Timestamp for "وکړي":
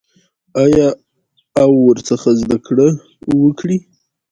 3.41-3.77